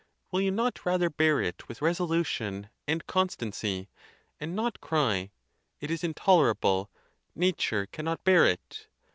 [0.31, 3.77] Will you not rather bear it with resolution and constan ON BEARING PAIN.
[3.77, 3.87] 83 ey?
[4.39, 5.31] and not ery,
[5.79, 6.89] It is intolerable;
[7.35, 8.87] nature cannot bear it!